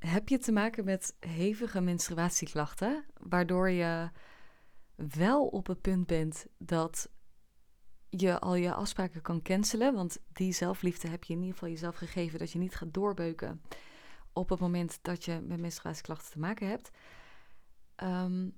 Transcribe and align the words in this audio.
heb 0.00 0.28
je 0.28 0.38
te 0.38 0.52
maken 0.52 0.84
met 0.84 1.16
hevige 1.18 1.80
menstruatieklachten, 1.80 3.04
waardoor 3.18 3.70
je 3.70 4.10
wel 4.94 5.46
op 5.46 5.66
het 5.66 5.80
punt 5.80 6.06
bent 6.06 6.46
dat 6.58 7.10
je 8.08 8.38
al 8.38 8.54
je 8.54 8.74
afspraken 8.74 9.22
kan 9.22 9.42
cancelen. 9.42 9.94
Want 9.94 10.18
die 10.32 10.52
zelfliefde 10.52 11.08
heb 11.08 11.24
je 11.24 11.32
in 11.32 11.38
ieder 11.38 11.52
geval 11.54 11.68
jezelf 11.68 11.96
gegeven 11.96 12.38
dat 12.38 12.50
je 12.50 12.58
niet 12.58 12.74
gaat 12.74 12.94
doorbeuken 12.94 13.62
op 14.32 14.48
het 14.48 14.60
moment 14.60 14.98
dat 15.02 15.24
je 15.24 15.40
met 15.40 15.60
menstruatieklachten 15.60 16.32
te 16.32 16.38
maken 16.38 16.68
hebt. 16.68 16.90
Ehm, 17.96 18.48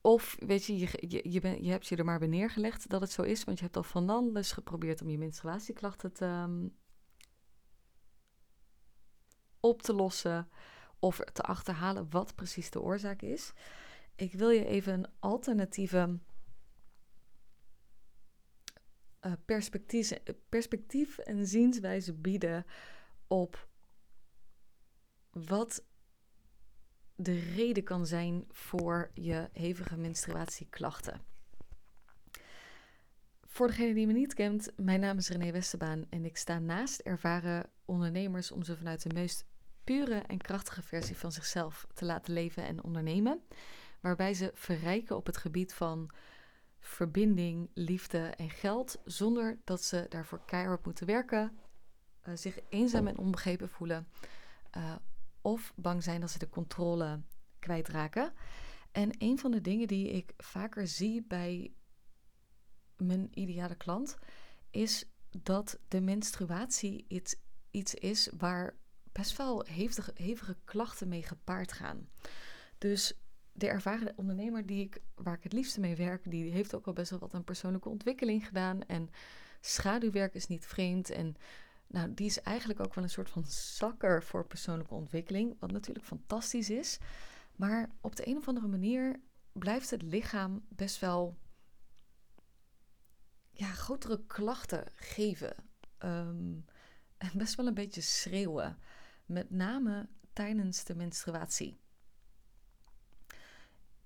of 0.00 0.36
weet 0.38 0.64
je, 0.64 0.78
je, 0.78 0.88
je, 1.08 1.30
je, 1.62 1.70
hebt 1.70 1.86
je 1.86 1.96
er 1.96 2.04
maar 2.04 2.18
bij 2.18 2.28
neergelegd 2.28 2.88
dat 2.88 3.00
het 3.00 3.10
zo 3.10 3.22
is, 3.22 3.44
want 3.44 3.58
je 3.58 3.64
hebt 3.64 3.76
al 3.76 3.82
van 3.82 4.10
alles 4.10 4.52
geprobeerd 4.52 5.02
om 5.02 5.08
je 5.08 5.18
menstruatieklachten 5.18 6.12
te, 6.12 6.24
um, 6.24 6.76
op 9.68 9.82
te 9.82 9.92
lossen 9.92 10.48
of 10.98 11.20
te 11.32 11.42
achterhalen 11.42 12.10
wat 12.10 12.34
precies 12.34 12.70
de 12.70 12.80
oorzaak 12.80 13.22
is. 13.22 13.52
Ik 14.16 14.32
wil 14.32 14.50
je 14.50 14.64
even 14.64 14.92
een 14.92 15.06
alternatieve 15.18 16.18
perspectief, 19.44 20.12
perspectief 20.48 21.18
en 21.18 21.46
zienswijze 21.46 22.14
bieden 22.14 22.66
op 23.26 23.68
wat 25.30 25.84
de 27.14 27.38
reden 27.38 27.84
kan 27.84 28.06
zijn 28.06 28.44
voor 28.48 29.10
je 29.14 29.48
hevige 29.52 29.96
menstruatieklachten. 29.96 31.20
Voor 33.46 33.66
degene 33.66 33.94
die 33.94 34.06
me 34.06 34.12
niet 34.12 34.34
kent, 34.34 34.72
mijn 34.76 35.00
naam 35.00 35.18
is 35.18 35.28
René 35.28 35.52
Westerbaan 35.52 36.06
en 36.08 36.24
ik 36.24 36.36
sta 36.36 36.58
naast 36.58 37.00
ervaren 37.00 37.70
ondernemers 37.84 38.50
om 38.50 38.62
ze 38.62 38.76
vanuit 38.76 39.02
de 39.02 39.14
meest 39.14 39.46
pure 39.88 40.14
en 40.14 40.38
krachtige 40.38 40.82
versie 40.82 41.16
van 41.16 41.32
zichzelf 41.32 41.86
te 41.94 42.04
laten 42.04 42.32
leven 42.32 42.64
en 42.64 42.82
ondernemen, 42.84 43.42
waarbij 44.00 44.34
ze 44.34 44.50
verrijken 44.54 45.16
op 45.16 45.26
het 45.26 45.36
gebied 45.36 45.74
van 45.74 46.10
verbinding, 46.78 47.70
liefde 47.74 48.18
en 48.18 48.50
geld, 48.50 49.00
zonder 49.04 49.58
dat 49.64 49.82
ze 49.82 50.06
daarvoor 50.08 50.40
keihard 50.44 50.84
moeten 50.84 51.06
werken, 51.06 51.58
uh, 52.28 52.36
zich 52.36 52.58
eenzaam 52.68 53.06
en 53.06 53.18
onbegrepen 53.18 53.68
voelen 53.68 54.08
uh, 54.76 54.96
of 55.40 55.72
bang 55.76 56.02
zijn 56.02 56.20
dat 56.20 56.30
ze 56.30 56.38
de 56.38 56.48
controle 56.48 57.20
kwijtraken. 57.58 58.32
En 58.92 59.10
een 59.18 59.38
van 59.38 59.50
de 59.50 59.60
dingen 59.60 59.86
die 59.86 60.10
ik 60.10 60.32
vaker 60.36 60.86
zie 60.86 61.22
bij 61.22 61.72
mijn 62.96 63.28
ideale 63.30 63.76
klant 63.76 64.16
is 64.70 65.04
dat 65.42 65.78
de 65.88 66.00
menstruatie 66.00 67.04
iets, 67.08 67.36
iets 67.70 67.94
is 67.94 68.30
waar 68.36 68.74
best 69.18 69.36
wel 69.36 69.64
hevige, 70.14 70.56
klachten 70.64 71.08
mee 71.08 71.22
gepaard 71.22 71.72
gaan. 71.72 72.08
Dus 72.78 73.14
de 73.52 73.68
ervaren 73.68 74.12
ondernemer 74.16 74.66
die 74.66 74.84
ik, 74.84 75.00
waar 75.14 75.34
ik 75.34 75.42
het 75.42 75.52
liefste 75.52 75.80
mee 75.80 75.96
werk, 75.96 76.30
die 76.30 76.50
heeft 76.50 76.74
ook 76.74 76.86
al 76.86 76.92
best 76.92 77.10
wel 77.10 77.18
wat 77.18 77.34
aan 77.34 77.44
persoonlijke 77.44 77.88
ontwikkeling 77.88 78.46
gedaan. 78.46 78.82
En 78.82 79.10
schaduwwerk 79.60 80.34
is 80.34 80.46
niet 80.46 80.66
vreemd. 80.66 81.10
En 81.10 81.36
nou, 81.86 82.14
die 82.14 82.26
is 82.26 82.42
eigenlijk 82.42 82.80
ook 82.80 82.94
wel 82.94 83.04
een 83.04 83.10
soort 83.10 83.30
van 83.30 83.44
zakker 83.46 84.22
voor 84.22 84.46
persoonlijke 84.46 84.94
ontwikkeling, 84.94 85.56
wat 85.58 85.72
natuurlijk 85.72 86.06
fantastisch 86.06 86.70
is. 86.70 86.98
Maar 87.56 87.90
op 88.00 88.16
de 88.16 88.28
een 88.28 88.36
of 88.36 88.48
andere 88.48 88.68
manier 88.68 89.20
blijft 89.52 89.90
het 89.90 90.02
lichaam 90.02 90.64
best 90.68 90.98
wel 90.98 91.38
ja, 93.50 93.70
grotere 93.70 94.24
klachten 94.26 94.84
geven. 94.94 95.54
Ehm, 95.98 96.54
en 97.16 97.30
best 97.34 97.54
wel 97.54 97.66
een 97.66 97.74
beetje 97.74 98.00
schreeuwen. 98.00 98.78
Met 99.28 99.50
name 99.50 100.08
tijdens 100.32 100.84
de 100.84 100.94
menstruatie. 100.94 101.80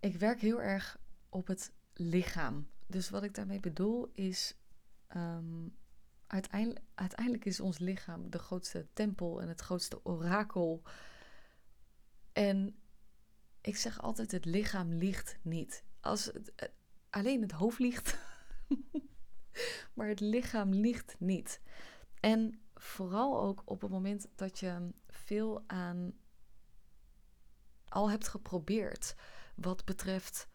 Ik 0.00 0.16
werk 0.16 0.40
heel 0.40 0.62
erg 0.62 0.98
op 1.28 1.46
het 1.46 1.72
lichaam. 1.92 2.68
Dus 2.86 3.10
wat 3.10 3.22
ik 3.22 3.34
daarmee 3.34 3.60
bedoel 3.60 4.10
is. 4.12 4.56
Ehm, 5.06 5.68
uiteindelijk, 6.26 7.44
is 7.44 7.60
ons 7.60 7.78
lichaam 7.78 8.30
de 8.30 8.38
grootste 8.38 8.86
tempel 8.92 9.40
en 9.40 9.48
het 9.48 9.60
grootste 9.60 10.04
orakel. 10.04 10.82
En 12.32 12.76
ik 13.60 13.76
zeg 13.76 14.00
altijd: 14.00 14.30
het 14.30 14.44
lichaam 14.44 14.92
liegt 14.92 15.38
niet. 15.42 15.84
Als 16.00 16.24
het, 16.24 16.54
eh, 16.54 16.68
alleen 17.10 17.42
het 17.42 17.52
hoofd 17.52 17.78
liegt, 17.78 18.18
maar 19.94 20.08
het 20.08 20.20
lichaam 20.20 20.74
liegt 20.74 21.14
niet. 21.18 21.60
En 22.20 22.60
vooral 22.74 23.40
ook 23.40 23.62
op 23.64 23.80
het 23.80 23.90
moment 23.90 24.28
dat 24.34 24.58
je 24.58 24.92
aan 25.66 26.12
al 27.88 28.10
hebt 28.10 28.28
geprobeerd 28.28 29.14
wat 29.54 29.84
betreft 29.84 30.48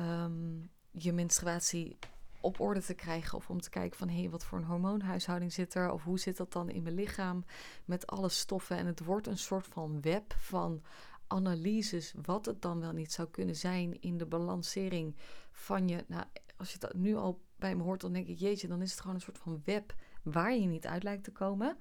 um, 0.00 0.70
je 0.90 1.12
menstruatie 1.12 1.98
op 2.40 2.60
orde 2.60 2.82
te 2.82 2.94
krijgen. 2.94 3.38
Of 3.38 3.50
om 3.50 3.60
te 3.60 3.70
kijken 3.70 3.98
van 3.98 4.08
hé, 4.08 4.20
hey, 4.20 4.30
wat 4.30 4.44
voor 4.44 4.58
een 4.58 4.64
hormoonhuishouding 4.64 5.52
zit 5.52 5.74
er? 5.74 5.90
Of 5.90 6.04
hoe 6.04 6.18
zit 6.18 6.36
dat 6.36 6.52
dan 6.52 6.70
in 6.70 6.82
mijn 6.82 6.94
lichaam 6.94 7.44
met 7.84 8.06
alle 8.06 8.28
stoffen? 8.28 8.76
En 8.76 8.86
het 8.86 9.04
wordt 9.04 9.26
een 9.26 9.38
soort 9.38 9.66
van 9.66 10.00
web 10.00 10.34
van 10.36 10.82
analyses, 11.26 12.14
wat 12.22 12.46
het 12.46 12.62
dan 12.62 12.80
wel 12.80 12.92
niet 12.92 13.12
zou 13.12 13.28
kunnen 13.28 13.56
zijn 13.56 14.00
in 14.00 14.18
de 14.18 14.26
balancering 14.26 15.16
van 15.52 15.88
je. 15.88 16.04
Nou, 16.08 16.24
als 16.56 16.72
je 16.72 16.78
dat 16.78 16.94
nu 16.94 17.16
al 17.16 17.40
bij 17.56 17.76
me 17.76 17.82
hoort, 17.82 18.00
dan 18.00 18.12
denk 18.12 18.26
ik, 18.26 18.38
jeetje, 18.38 18.68
dan 18.68 18.82
is 18.82 18.90
het 18.90 19.00
gewoon 19.00 19.14
een 19.14 19.22
soort 19.22 19.38
van 19.38 19.62
web 19.64 19.94
waar 20.22 20.54
je 20.54 20.66
niet 20.66 20.86
uit 20.86 21.02
lijkt 21.02 21.24
te 21.24 21.32
komen. 21.32 21.76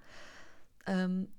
Um, 0.90 1.34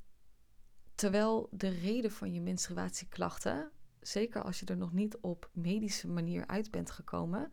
terwijl 1.01 1.49
de 1.51 1.69
reden 1.69 2.11
van 2.11 2.33
je 2.33 2.41
menstruatieklachten, 2.41 3.71
zeker 4.01 4.43
als 4.43 4.61
je 4.61 4.67
er 4.67 4.77
nog 4.77 4.93
niet 4.93 5.17
op 5.17 5.51
medische 5.53 6.09
manier 6.09 6.47
uit 6.47 6.71
bent 6.71 6.91
gekomen, 6.91 7.53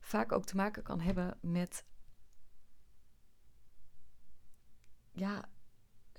vaak 0.00 0.32
ook 0.32 0.44
te 0.44 0.56
maken 0.56 0.82
kan 0.82 1.00
hebben 1.00 1.38
met 1.40 1.84
ja, 5.10 5.48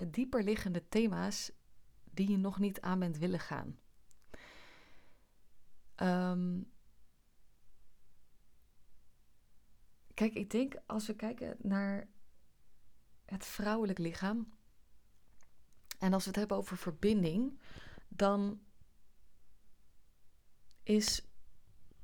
dieper 0.07 0.43
liggende 0.43 0.87
thema's 0.89 1.51
die 2.03 2.31
je 2.31 2.37
nog 2.37 2.59
niet 2.59 2.81
aan 2.81 2.99
bent 2.99 3.17
willen 3.17 3.39
gaan. 3.39 3.79
Um, 5.95 6.71
kijk, 10.13 10.33
ik 10.33 10.49
denk 10.49 10.75
als 10.85 11.07
we 11.07 11.15
kijken 11.15 11.55
naar 11.61 12.07
het 13.25 13.45
vrouwelijk 13.45 13.97
lichaam. 13.97 14.53
En 16.03 16.13
als 16.13 16.23
we 16.23 16.29
het 16.29 16.39
hebben 16.39 16.57
over 16.57 16.77
verbinding, 16.77 17.59
dan 18.07 18.61
is 20.83 21.27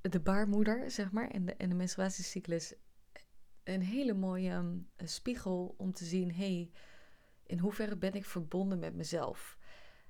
de 0.02 0.20
baarmoeder, 0.20 0.92
zeg 0.92 1.12
maar, 1.12 1.28
en 1.28 1.46
de, 1.46 1.56
en 1.56 1.70
de 1.70 1.76
menstruatiecyclus 1.76 2.74
een 3.64 3.82
hele 3.82 4.14
mooie 4.14 4.52
um, 4.52 4.90
spiegel 4.98 5.76
om 5.78 5.94
te 5.94 6.06
zien: 6.06 6.34
hey, 6.34 6.72
in 7.44 7.60
hoeverre 7.60 7.98
ben 7.98 8.14
ik 8.14 8.26
verbonden 8.26 8.80
met 8.80 8.96
mezelf? 8.96 9.58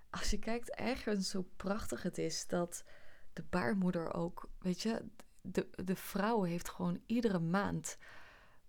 Als 0.09 0.29
je 0.29 0.39
kijkt, 0.39 0.75
ergens 0.75 1.33
hoe 1.33 1.45
prachtig 1.55 2.03
het 2.03 2.17
is 2.17 2.47
dat 2.47 2.83
de 3.33 3.43
baarmoeder 3.49 4.13
ook, 4.13 4.49
weet 4.59 4.81
je, 4.81 5.05
de, 5.41 5.69
de 5.83 5.95
vrouw 5.95 6.43
heeft 6.43 6.69
gewoon 6.69 7.01
iedere 7.05 7.39
maand 7.39 7.97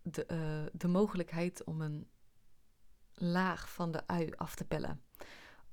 de, 0.03 0.27
uh, 0.31 0.81
de 0.81 0.89
mogelijkheid 0.89 1.65
om 1.65 1.81
een 1.81 2.09
laag 3.15 3.73
van 3.73 3.91
de 3.91 4.07
ui 4.07 4.33
af 4.37 4.55
te 4.55 4.65
pellen. 4.65 5.09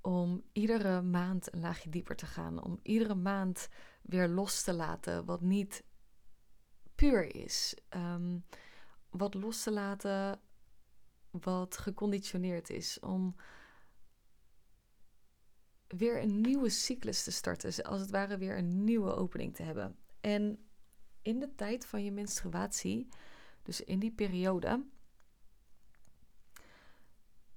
Om 0.07 0.43
iedere 0.51 1.01
maand 1.01 1.53
een 1.53 1.59
laagje 1.59 1.89
dieper 1.89 2.15
te 2.15 2.25
gaan. 2.25 2.63
Om 2.63 2.79
iedere 2.81 3.15
maand 3.15 3.67
weer 4.01 4.27
los 4.27 4.63
te 4.63 4.73
laten 4.73 5.25
wat 5.25 5.41
niet 5.41 5.83
puur 6.95 7.35
is. 7.35 7.75
Um, 7.89 8.45
wat 9.09 9.33
los 9.33 9.63
te 9.63 9.71
laten 9.71 10.39
wat 11.31 11.77
geconditioneerd 11.77 12.69
is. 12.69 12.99
Om 12.99 13.35
weer 15.87 16.21
een 16.21 16.41
nieuwe 16.41 16.69
cyclus 16.69 17.23
te 17.23 17.31
starten. 17.31 17.83
Als 17.83 17.99
het 18.01 18.09
ware 18.09 18.37
weer 18.37 18.57
een 18.57 18.83
nieuwe 18.83 19.13
opening 19.13 19.55
te 19.55 19.63
hebben. 19.63 19.97
En 20.21 20.67
in 21.21 21.39
de 21.39 21.55
tijd 21.55 21.85
van 21.85 22.03
je 22.03 22.11
menstruatie, 22.11 23.07
dus 23.63 23.81
in 23.81 23.99
die 23.99 24.11
periode, 24.11 24.85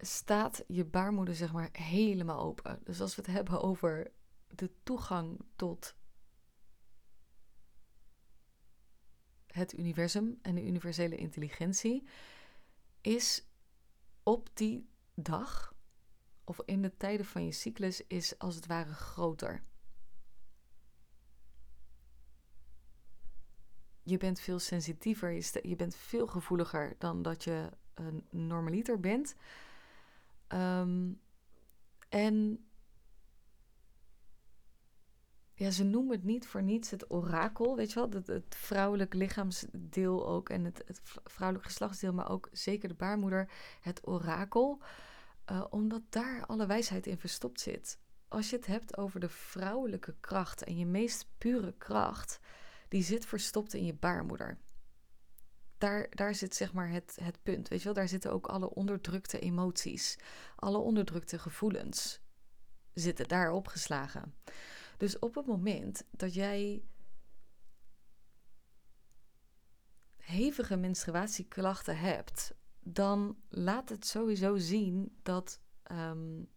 staat 0.00 0.64
je 0.66 0.84
baarmoeder 0.84 1.34
zeg 1.34 1.52
maar 1.52 1.68
helemaal 1.72 2.40
open. 2.40 2.80
Dus 2.84 3.00
als 3.00 3.16
we 3.16 3.22
het 3.22 3.30
hebben 3.30 3.62
over 3.62 4.10
de 4.48 4.70
toegang 4.82 5.40
tot 5.56 5.94
het 9.46 9.78
universum 9.78 10.38
en 10.42 10.54
de 10.54 10.66
universele 10.66 11.16
intelligentie, 11.16 12.06
is 13.00 13.44
op 14.22 14.48
die 14.54 14.88
dag 15.14 15.74
of 16.44 16.60
in 16.64 16.82
de 16.82 16.96
tijden 16.96 17.26
van 17.26 17.44
je 17.44 17.52
cyclus 17.52 18.06
is 18.06 18.38
als 18.38 18.54
het 18.54 18.66
ware 18.66 18.92
groter. 18.92 19.62
Je 24.02 24.16
bent 24.16 24.40
veel 24.40 24.58
sensitiever, 24.58 25.32
je, 25.62 25.76
bent 25.76 25.96
veel 25.96 26.26
gevoeliger 26.26 26.94
dan 26.98 27.22
dat 27.22 27.44
je 27.44 27.70
een 27.94 28.26
normaliter 28.30 29.00
bent. 29.00 29.34
Um, 30.52 31.20
En 32.08 32.64
ja, 35.54 35.70
ze 35.70 35.84
noemen 35.84 36.12
het 36.12 36.24
niet 36.24 36.46
voor 36.46 36.62
niets 36.62 36.90
het 36.90 37.10
orakel, 37.10 37.76
weet 37.76 37.92
je 37.92 37.94
wel? 37.94 38.10
Het, 38.10 38.26
het 38.26 38.54
vrouwelijk 38.54 39.14
lichaamsdeel 39.14 40.28
ook 40.28 40.48
en 40.48 40.64
het, 40.64 40.82
het 40.86 41.00
vrouwelijk 41.24 41.68
geslachtsdeel, 41.68 42.12
maar 42.12 42.30
ook 42.30 42.48
zeker 42.52 42.88
de 42.88 42.94
baarmoeder, 42.94 43.50
het 43.80 44.06
orakel. 44.06 44.82
Uh, 45.50 45.64
omdat 45.70 46.02
daar 46.08 46.46
alle 46.46 46.66
wijsheid 46.66 47.06
in 47.06 47.18
verstopt 47.18 47.60
zit. 47.60 47.98
Als 48.28 48.50
je 48.50 48.56
het 48.56 48.66
hebt 48.66 48.96
over 48.96 49.20
de 49.20 49.28
vrouwelijke 49.28 50.14
kracht 50.20 50.62
en 50.64 50.76
je 50.76 50.86
meest 50.86 51.28
pure 51.38 51.74
kracht, 51.78 52.40
die 52.88 53.02
zit 53.02 53.26
verstopt 53.26 53.74
in 53.74 53.84
je 53.84 53.94
baarmoeder. 53.94 54.58
Daar, 55.80 56.06
daar 56.10 56.34
zit 56.34 56.54
zeg 56.54 56.72
maar 56.72 56.90
het, 56.90 57.18
het 57.22 57.42
punt. 57.42 57.68
Weet 57.68 57.78
je 57.78 57.84
wel, 57.84 57.94
daar 57.94 58.08
zitten 58.08 58.32
ook 58.32 58.46
alle 58.46 58.74
onderdrukte 58.74 59.38
emoties, 59.38 60.18
alle 60.56 60.78
onderdrukte 60.78 61.38
gevoelens 61.38 62.20
zitten 62.94 63.28
daar 63.28 63.50
opgeslagen. 63.50 64.34
Dus 64.96 65.18
op 65.18 65.34
het 65.34 65.46
moment 65.46 66.04
dat 66.10 66.34
jij 66.34 66.82
hevige 70.16 70.76
menstruatieklachten 70.76 71.98
hebt, 71.98 72.54
dan 72.80 73.36
laat 73.48 73.88
het 73.88 74.06
sowieso 74.06 74.56
zien 74.56 75.18
dat 75.22 75.60
um, 75.92 76.48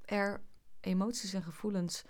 er 0.00 0.44
emoties 0.80 1.32
en 1.32 1.42
gevoelens 1.42 2.02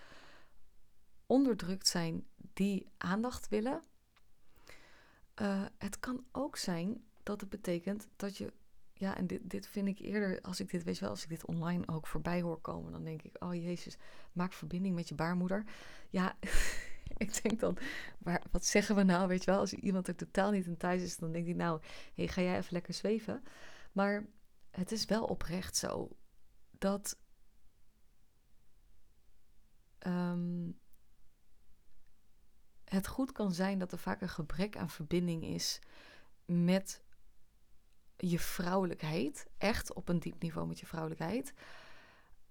onderdrukt 1.27 1.87
zijn 1.87 2.27
die 2.37 2.89
aandacht 2.99 3.49
willen. 3.49 3.83
Uh, 5.41 5.65
het 5.79 6.01
kan 6.01 6.25
ook 6.33 6.57
zijn 6.57 7.05
dat 7.23 7.41
het 7.41 7.51
betekent 7.51 8.09
dat 8.17 8.37
je 8.37 8.53
ja, 9.03 9.17
en 9.17 9.27
dit, 9.27 9.51
dit 9.51 9.67
vind 9.67 9.89
ik 9.89 9.99
eerder, 9.99 10.41
als 10.41 10.61
ik 10.61 10.71
dit, 10.71 10.85
weet 10.85 10.99
wel, 10.99 11.11
als 11.11 11.23
ik 11.23 11.29
dit 11.29 11.47
online 11.47 11.89
ook 11.89 12.07
voorbij 12.07 12.43
hoor 12.43 12.61
komen, 12.61 12.93
dan 12.93 13.05
denk 13.05 13.23
ik, 13.23 13.45
oh 13.45 13.55
jezus, 13.55 13.97
maak 14.33 14.53
verbinding 14.53 14.95
met 14.95 15.09
je 15.09 15.15
baarmoeder. 15.15 15.65
Ja, 16.11 16.37
ik 17.17 17.43
denk 17.43 17.61
dan, 17.61 17.77
maar 18.19 18.43
wat 18.51 18.65
zeggen 18.65 18.97
we 18.97 19.03
nou, 19.03 19.29
weet 19.29 19.45
je 19.45 19.51
wel, 19.51 19.61
als 19.61 19.73
iemand 19.73 20.09
er 20.09 20.17
totaal 20.17 20.51
niet 20.51 20.67
in 20.67 20.77
thuis 20.77 21.03
is, 21.03 21.17
dan 21.17 21.33
denkt 21.33 21.47
hij, 21.47 21.57
nou, 21.57 21.81
hey, 22.15 22.29
ga 22.29 22.43
jij 22.43 22.57
even 22.57 22.73
lekker 22.73 22.95
zweven. 22.95 23.43
Maar 23.93 24.27
het 24.71 24.93
is 24.93 25.05
wel 25.05 25.25
oprecht 25.25 25.77
zo 25.77 26.17
dat 26.71 27.19
ehm, 29.99 30.62
het 32.93 33.07
goed 33.07 33.33
kan 33.33 33.53
zijn 33.53 33.79
dat 33.79 33.93
er 33.93 33.99
vaak 33.99 34.21
een 34.21 34.29
gebrek 34.29 34.77
aan 34.77 34.91
verbinding 34.91 35.45
is 35.45 35.79
met 36.45 37.03
je 38.17 38.39
vrouwelijkheid, 38.39 39.47
echt 39.59 39.93
op 39.93 40.09
een 40.09 40.19
diep 40.19 40.43
niveau 40.43 40.67
met 40.67 40.81
je 40.81 40.87
vrouwelijkheid. 40.87 41.53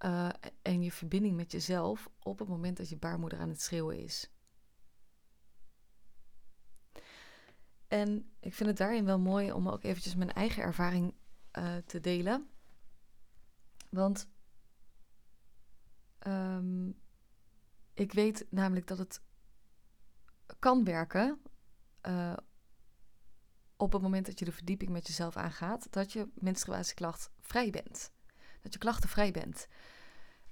Uh, 0.04 0.28
en 0.62 0.82
je 0.82 0.92
verbinding 0.92 1.36
met 1.36 1.52
jezelf 1.52 2.10
op 2.22 2.38
het 2.38 2.48
moment 2.48 2.76
dat 2.76 2.88
je 2.88 2.96
baarmoeder 2.96 3.38
aan 3.38 3.48
het 3.48 3.62
schreeuwen 3.62 3.98
is. 3.98 4.30
En 7.88 8.32
ik 8.40 8.54
vind 8.54 8.68
het 8.68 8.78
daarin 8.78 9.04
wel 9.04 9.18
mooi 9.18 9.52
om 9.52 9.68
ook 9.68 9.82
eventjes 9.82 10.14
mijn 10.14 10.32
eigen 10.32 10.62
ervaring 10.62 11.14
uh, 11.58 11.76
te 11.76 12.00
delen. 12.00 12.50
Want 13.88 14.28
um, 16.26 17.00
ik 17.94 18.12
weet 18.12 18.46
namelijk 18.50 18.86
dat 18.86 18.98
het 18.98 19.20
kan 20.62 20.84
werken 20.84 21.40
uh, 22.06 22.36
op 23.76 23.92
het 23.92 24.02
moment 24.02 24.26
dat 24.26 24.38
je 24.38 24.44
de 24.44 24.52
verdieping 24.52 24.90
met 24.90 25.06
jezelf 25.06 25.36
aangaat, 25.36 25.86
dat 25.90 26.12
je 26.12 26.28
menstruatieklacht 26.34 27.30
vrij 27.40 27.70
bent. 27.70 28.12
Dat 28.60 28.72
je 28.72 28.78
klachten 28.78 29.08
vrij 29.08 29.30
bent. 29.30 29.66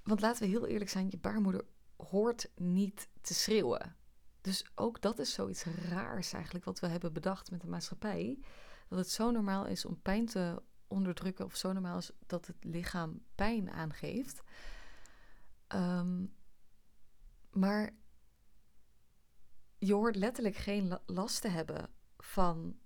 Want 0.03 0.21
laten 0.21 0.43
we 0.43 0.49
heel 0.49 0.67
eerlijk 0.67 0.89
zijn, 0.89 1.07
je 1.09 1.17
baarmoeder 1.17 1.65
hoort 1.97 2.49
niet 2.55 3.07
te 3.21 3.33
schreeuwen. 3.33 3.95
Dus 4.41 4.65
ook 4.75 5.01
dat 5.01 5.19
is 5.19 5.33
zoiets 5.33 5.63
raars 5.63 6.33
eigenlijk 6.33 6.65
wat 6.65 6.79
we 6.79 6.87
hebben 6.87 7.13
bedacht 7.13 7.51
met 7.51 7.61
de 7.61 7.67
maatschappij. 7.67 8.39
Dat 8.87 8.99
het 8.99 9.09
zo 9.09 9.31
normaal 9.31 9.65
is 9.65 9.85
om 9.85 10.01
pijn 10.01 10.25
te 10.25 10.61
onderdrukken 10.87 11.45
of 11.45 11.55
zo 11.55 11.73
normaal 11.73 11.97
is 11.97 12.11
dat 12.25 12.47
het 12.47 12.63
lichaam 12.63 13.23
pijn 13.35 13.71
aangeeft. 13.71 14.41
Ehm, 15.67 16.25
maar 17.51 17.99
je 19.83 19.93
hoort 19.93 20.15
letterlijk 20.15 20.55
geen 20.55 20.99
last 21.05 21.41
te 21.41 21.47
hebben 21.47 21.89
van 22.17 22.79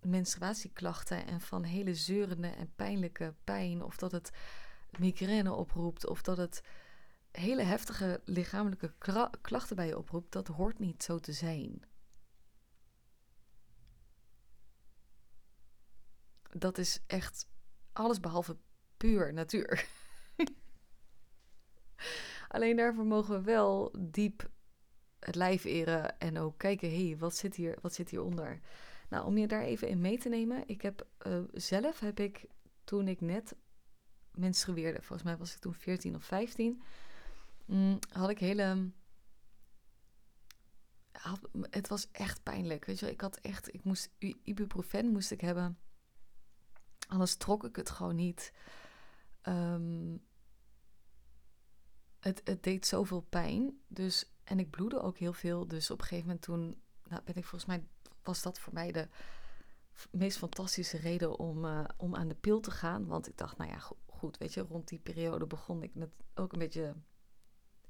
menstruatieklachten 0.00 1.26
en 1.26 1.40
van 1.40 1.62
hele 1.62 1.94
zeurende 1.94 2.48
en 2.48 2.72
pijnlijke 2.76 3.34
pijn, 3.44 3.82
of 3.82 3.96
dat 3.96 4.12
het 4.12 4.30
migraine 4.98 5.52
oproept, 5.52 6.06
of 6.06 6.22
dat 6.22 6.36
het 6.36 6.62
hele 7.30 7.62
heftige 7.62 8.20
lichamelijke 8.24 8.94
klachten 9.40 9.76
bij 9.76 9.86
je 9.86 9.98
oproept, 9.98 10.32
dat 10.32 10.46
hoort 10.46 10.78
niet 10.78 11.02
zo 11.02 11.18
te 11.18 11.32
zijn. 11.32 11.82
Dat 16.50 16.78
is 16.78 17.00
echt 17.06 17.46
alles 17.92 18.20
behalve 18.20 18.56
puur 18.96 19.32
natuur. 19.32 19.88
Alleen 22.48 22.76
daarvoor 22.76 23.06
mogen 23.06 23.34
we 23.34 23.42
wel 23.42 23.94
diep 23.98 24.50
het 25.20 25.34
lijf 25.34 25.64
eren 25.64 26.18
en 26.18 26.38
ook 26.38 26.58
kijken, 26.58 26.90
hé, 26.90 27.06
hey, 27.06 27.18
wat 27.18 27.36
zit 27.36 27.54
hier, 27.54 27.78
wat 27.80 27.94
zit 27.94 28.10
hieronder? 28.10 28.60
Nou, 29.08 29.26
om 29.26 29.38
je 29.38 29.46
daar 29.46 29.62
even 29.62 29.88
in 29.88 30.00
mee 30.00 30.18
te 30.18 30.28
nemen. 30.28 30.62
Ik 30.66 30.82
heb 30.82 31.06
uh, 31.26 31.38
zelf, 31.52 32.00
heb 32.00 32.20
ik 32.20 32.46
toen 32.84 33.08
ik 33.08 33.20
net 33.20 33.56
menstrueerde, 34.34 35.02
volgens 35.02 35.22
mij 35.22 35.36
was 35.36 35.54
ik 35.54 35.60
toen 35.60 35.74
14 35.74 36.14
of 36.14 36.24
15, 36.24 36.82
mm, 37.64 37.98
had 38.12 38.30
ik 38.30 38.38
hele... 38.38 38.90
Het 41.70 41.88
was 41.88 42.10
echt 42.10 42.42
pijnlijk, 42.42 42.84
weet 42.84 42.98
je 42.98 43.10
Ik 43.10 43.20
had 43.20 43.36
echt, 43.36 43.74
ik 43.74 43.84
moest, 43.84 44.10
ibuprofen 44.42 45.06
moest 45.06 45.30
ik 45.30 45.40
hebben. 45.40 45.78
Anders 47.08 47.36
trok 47.36 47.64
ik 47.64 47.76
het 47.76 47.90
gewoon 47.90 48.14
niet. 48.14 48.52
Um, 49.42 50.22
het, 52.20 52.40
het 52.44 52.62
deed 52.62 52.86
zoveel 52.86 53.20
pijn. 53.20 53.80
Dus, 53.86 54.32
en 54.48 54.58
ik 54.58 54.70
bloedde 54.70 55.00
ook 55.00 55.18
heel 55.18 55.32
veel. 55.32 55.68
Dus 55.68 55.90
op 55.90 55.98
een 55.98 56.06
gegeven 56.06 56.26
moment 56.26 56.44
toen 56.44 56.82
nou, 57.08 57.22
ben 57.24 57.34
ik 57.34 57.44
volgens 57.44 57.64
mij 57.64 57.86
was 58.22 58.42
dat 58.42 58.58
voor 58.58 58.72
mij 58.72 58.92
de 58.92 59.08
meest 60.10 60.38
fantastische 60.38 60.96
reden 60.96 61.38
om, 61.38 61.64
uh, 61.64 61.84
om 61.96 62.14
aan 62.14 62.28
de 62.28 62.34
pil 62.34 62.60
te 62.60 62.70
gaan. 62.70 63.06
Want 63.06 63.28
ik 63.28 63.36
dacht, 63.36 63.56
nou 63.56 63.70
ja, 63.70 63.78
goed, 64.06 64.38
weet 64.38 64.54
je, 64.54 64.60
rond 64.60 64.88
die 64.88 64.98
periode 64.98 65.46
begon 65.46 65.82
ik 65.82 65.94
net 65.94 66.10
ook 66.34 66.52
een 66.52 66.58
beetje 66.58 66.94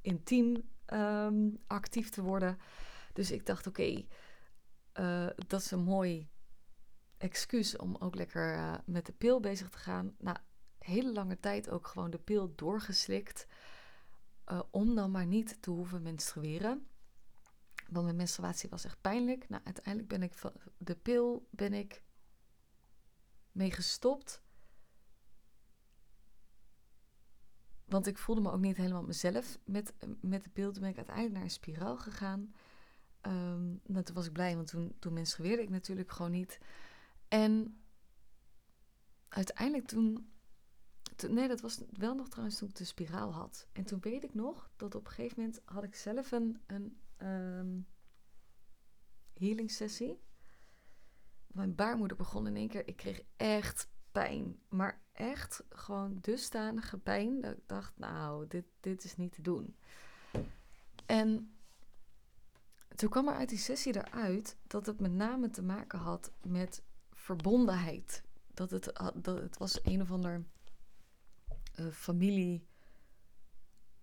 intiem 0.01 0.69
um, 0.87 1.59
actief 1.67 2.11
te 2.11 2.23
worden. 2.23 2.59
Dus 3.13 3.31
ik 3.31 3.47
dacht, 3.47 3.67
oké, 3.67 4.05
eh, 4.93 5.27
dat 5.47 5.61
is 5.61 5.71
een 5.71 5.83
mooi 5.83 6.29
excuus 7.17 7.77
om 7.77 7.97
ook 7.99 8.15
lekker 8.15 8.55
uh, 8.55 8.75
met 8.85 9.07
de 9.07 9.13
pil 9.13 9.41
bezig 9.41 9.69
te 9.69 9.79
gaan. 9.79 10.15
Nou, 10.19 10.37
hele 10.79 11.13
lange 11.13 11.41
tijd 11.41 11.71
ook 11.71 11.87
gewoon 11.87 12.11
de 12.11 12.19
pil 12.19 12.55
doorgeslikt. 12.55 13.47
Om 14.71 14.95
dan 14.95 15.11
maar 15.11 15.27
niet 15.27 15.63
te 15.63 15.71
hoeven 15.71 16.03
menstrueren. 16.03 16.87
Want 17.89 18.05
mijn 18.05 18.17
menstruatie 18.17 18.69
was 18.69 18.85
echt 18.85 19.01
pijnlijk. 19.01 19.49
Nou, 19.49 19.63
uiteindelijk 19.65 20.09
ben 20.09 20.23
ik 20.23 20.35
van 20.35 20.53
de 20.79 20.97
pil 20.97 21.49
ben 21.51 21.73
ik 21.73 22.03
mee 23.53 23.71
gestopt. 23.71 24.43
Want 27.85 28.07
ik 28.07 28.19
voelde 28.19 28.41
me 28.41 28.51
ook 28.51 28.61
niet 28.61 28.77
helemaal 28.77 29.03
mezelf 29.03 29.59
met, 29.65 29.95
met 30.21 30.45
de 30.45 30.51
pil. 30.51 30.73
Toen 30.73 30.81
ben 30.81 30.91
ik 30.91 30.97
uiteindelijk 30.97 31.35
naar 31.35 31.45
een 31.45 31.51
spiraal 31.51 31.97
gegaan. 31.97 32.55
Um, 33.23 33.81
nou, 33.87 34.05
toen 34.05 34.15
was 34.15 34.27
ik 34.27 34.33
blij, 34.33 34.57
want 34.57 34.67
toen, 34.67 34.97
toen 34.99 35.13
menstrueerde 35.13 35.63
ik 35.63 35.69
natuurlijk 35.69 36.11
gewoon 36.11 36.31
niet. 36.31 36.59
En 37.29 37.81
uiteindelijk 39.29 39.87
toen, 39.87 40.33
Nee, 41.27 41.49
dat 41.49 41.61
was 41.61 41.81
wel 41.93 42.15
nog 42.15 42.29
trouwens 42.29 42.59
toen 42.59 42.69
ik 42.69 42.75
de 42.75 42.85
spiraal 42.85 43.33
had. 43.33 43.67
En 43.73 43.85
toen 43.85 44.01
weet 44.01 44.25
ik 44.25 44.35
nog 44.35 44.71
dat 44.77 44.95
op 44.95 45.07
een 45.07 45.13
gegeven 45.13 45.41
moment 45.43 45.61
had 45.65 45.85
ik 45.85 45.95
zelf 45.95 46.33
een, 46.33 46.61
een 46.67 46.99
um, 47.23 47.87
healing 49.33 49.71
sessie. 49.71 50.21
Mijn 51.47 51.75
baarmoeder 51.75 52.17
begon 52.17 52.47
in 52.47 52.57
één 52.57 52.69
keer. 52.69 52.89
Ik 52.89 52.97
kreeg 52.97 53.23
echt 53.37 53.89
pijn. 54.13 54.59
Maar 54.69 55.03
echt 55.13 55.65
gewoon 55.69 56.19
dusdanige 56.21 56.99
pijn. 56.99 57.41
Dat 57.41 57.57
ik 57.57 57.63
dacht, 57.69 57.93
nou, 57.97 58.47
dit, 58.47 58.65
dit 58.81 59.05
is 59.05 59.17
niet 59.17 59.33
te 59.33 59.43
doen. 59.43 59.77
En 61.07 61.57
toen 62.95 63.09
kwam 63.09 63.29
er 63.29 63.35
uit 63.35 63.49
die 63.49 63.59
sessie 63.59 63.97
eruit 63.97 64.57
dat 64.67 64.87
het 64.87 65.01
met 65.01 65.13
name 65.13 65.51
te 65.51 65.63
maken 65.63 65.99
had 65.99 66.33
met 66.43 66.83
verbondenheid. 67.13 68.23
Dat 68.55 68.71
het, 68.71 68.85
dat 69.15 69.41
het 69.41 69.59
was 69.59 69.85
een 69.85 70.01
of 70.01 70.11
ander 70.11 70.45
uh, 71.81 71.87
familie 71.93 72.67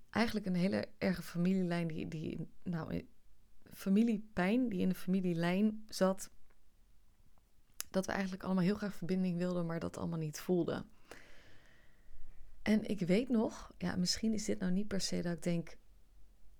eigenlijk 0.09 0.45
een 0.45 0.55
hele 0.55 0.87
erge 0.97 1.21
familielijn 1.21 1.87
die, 1.87 2.07
die 2.07 2.47
nou, 2.63 3.05
familiepijn 3.73 4.69
die 4.69 4.79
in 4.79 4.89
de 4.89 4.95
familielijn 4.95 5.85
zat. 5.89 6.29
Dat 7.89 8.05
we 8.05 8.11
eigenlijk 8.11 8.43
allemaal 8.43 8.63
heel 8.63 8.75
graag 8.75 8.95
verbinding 8.95 9.37
wilden, 9.37 9.65
maar 9.65 9.79
dat 9.79 9.97
allemaal 9.97 10.19
niet 10.19 10.39
voelden. 10.39 10.89
En 12.61 12.89
ik 12.89 12.99
weet 12.99 13.29
nog, 13.29 13.73
ja, 13.77 13.95
misschien 13.95 14.33
is 14.33 14.45
dit 14.45 14.59
nou 14.59 14.71
niet 14.71 14.87
per 14.87 15.01
se 15.01 15.21
dat 15.21 15.33
ik 15.33 15.43
denk, 15.43 15.77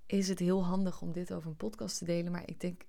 is 0.05 0.27
het 0.27 0.39
heel 0.39 0.65
handig 0.65 1.01
om 1.01 1.11
dit 1.11 1.33
over 1.33 1.49
een 1.49 1.55
podcast 1.55 1.97
te 1.97 2.05
delen, 2.05 2.31
maar 2.31 2.47
ik 2.47 2.59
denk 2.59 2.81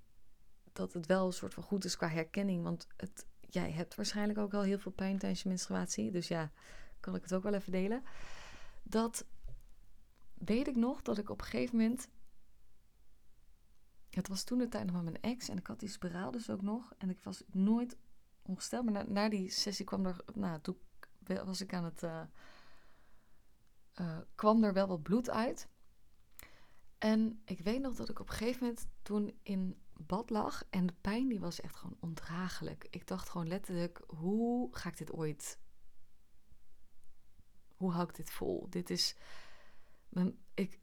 dat 0.72 0.92
het 0.92 1.06
wel 1.06 1.26
een 1.26 1.32
soort 1.32 1.54
van 1.54 1.62
goed 1.62 1.84
is 1.84 1.96
qua 1.96 2.08
herkenning, 2.08 2.62
want 2.62 2.86
het, 2.96 3.26
jij 3.40 3.70
hebt 3.70 3.94
waarschijnlijk 3.94 4.38
ook 4.38 4.54
al 4.54 4.62
heel 4.62 4.78
veel 4.78 4.92
pijn 4.92 5.18
tijdens 5.18 5.42
je 5.42 5.48
menstruatie, 5.48 6.10
dus 6.10 6.28
ja, 6.28 6.52
kan 7.06 7.14
ik 7.14 7.22
het 7.22 7.34
ook 7.34 7.42
wel 7.42 7.54
even 7.54 7.72
delen. 7.72 8.02
Dat 8.82 9.26
weet 10.34 10.66
ik 10.66 10.76
nog 10.76 11.02
dat 11.02 11.18
ik 11.18 11.30
op 11.30 11.40
een 11.40 11.46
gegeven 11.46 11.76
moment 11.76 12.08
het 14.10 14.28
was 14.28 14.44
toen 14.44 14.58
de 14.58 14.68
tijd 14.68 14.92
nog 14.92 15.02
mijn 15.02 15.20
ex 15.20 15.48
en 15.48 15.58
ik 15.58 15.66
had 15.66 15.80
die 15.80 15.88
spiraal 15.88 16.30
dus 16.30 16.50
ook 16.50 16.62
nog. 16.62 16.92
En 16.98 17.10
ik 17.10 17.20
was 17.20 17.42
nooit 17.46 17.96
ongesteld. 18.42 18.84
Maar 18.84 19.10
na, 19.10 19.28
die 19.28 19.50
sessie 19.50 19.84
kwam 19.84 20.06
er, 20.06 20.24
nou, 20.34 20.60
toen 20.60 20.76
was 21.44 21.60
ik 21.60 21.74
aan 21.74 21.84
het, 21.84 22.02
uh, 22.02 22.22
uh, 24.00 24.18
kwam 24.34 24.64
er 24.64 24.72
wel 24.72 24.86
wat 24.86 25.02
bloed 25.02 25.30
uit. 25.30 25.68
En 26.98 27.42
ik 27.44 27.60
weet 27.60 27.80
nog 27.80 27.94
dat 27.94 28.08
ik 28.08 28.20
op 28.20 28.28
een 28.28 28.34
gegeven 28.34 28.62
moment 28.62 28.86
toen 29.02 29.38
in 29.42 29.76
bad 29.92 30.30
lag 30.30 30.64
en 30.70 30.86
de 30.86 30.94
pijn 31.00 31.28
die 31.28 31.40
was 31.40 31.60
echt 31.60 31.76
gewoon 31.76 31.96
ondraaglijk. 32.00 32.86
Ik 32.90 33.06
dacht 33.06 33.28
gewoon 33.28 33.48
letterlijk, 33.48 34.02
hoe 34.06 34.76
ga 34.76 34.88
ik 34.88 34.96
dit 34.96 35.12
ooit, 35.12 35.58
hoe 37.76 37.92
hou 37.92 38.08
ik 38.08 38.14
dit 38.14 38.30
vol? 38.30 38.66
Dit 38.70 38.90
is, 38.90 39.16
ik 40.54 40.80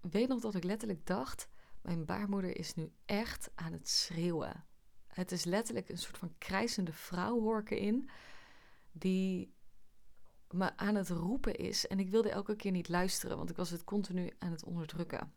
weet 0.00 0.28
nog 0.28 0.40
dat 0.40 0.54
ik 0.54 0.64
letterlijk 0.64 1.06
dacht, 1.06 1.48
mijn 1.82 2.04
baarmoeder 2.04 2.56
is 2.56 2.74
nu 2.74 2.92
echt 3.04 3.50
aan 3.54 3.72
het 3.72 3.88
schreeuwen. 3.88 4.64
Het 5.06 5.32
is 5.32 5.44
letterlijk 5.44 5.88
een 5.88 5.98
soort 5.98 6.18
van 6.18 6.34
krijzende 6.38 6.92
vrouw 6.92 7.60
in. 7.64 8.08
Die 8.92 9.54
me 10.50 10.76
aan 10.76 10.94
het 10.94 11.08
roepen 11.08 11.54
is. 11.54 11.86
En 11.86 11.98
ik 11.98 12.10
wilde 12.10 12.30
elke 12.30 12.56
keer 12.56 12.70
niet 12.70 12.88
luisteren, 12.88 13.36
want 13.36 13.50
ik 13.50 13.56
was 13.56 13.70
het 13.70 13.84
continu 13.84 14.30
aan 14.38 14.50
het 14.50 14.64
onderdrukken. 14.64 15.34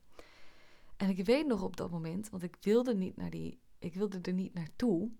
En 0.98 1.10
ik 1.10 1.26
weet 1.26 1.48
nog 1.48 1.62
op 1.62 1.78
dat 1.78 1.92
moment, 1.92 2.30
want 2.30 2.44
ik 2.44 2.58
wilde 2.62 2.96
niet 2.96 3.18
naar 3.18 3.30
die, 3.30 3.60
ik 3.80 3.94
wilde 3.94 4.20
er 4.22 4.34
niet 4.34 4.54
naartoe. 4.54 5.12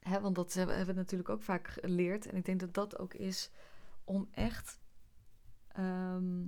Want 0.00 0.34
dat 0.34 0.52
hebben 0.52 0.86
we 0.86 0.92
natuurlijk 0.92 1.28
ook 1.28 1.42
vaak 1.42 1.68
geleerd. 1.68 2.26
En 2.26 2.36
ik 2.36 2.44
denk 2.44 2.60
dat 2.60 2.74
dat 2.74 2.98
ook 2.98 3.14
is 3.14 3.50
om 4.04 4.28
echt 4.30 4.80
ehm, 5.68 6.46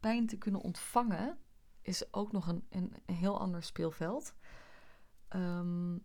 pijn 0.00 0.26
te 0.26 0.38
kunnen 0.38 0.60
ontvangen 0.60 1.38
is 1.82 2.12
ook 2.12 2.32
nog 2.32 2.46
een, 2.46 2.66
een, 2.68 2.92
heel 3.06 3.40
ander 3.40 3.62
speelveld. 3.62 4.34
Ehm, 5.28 5.98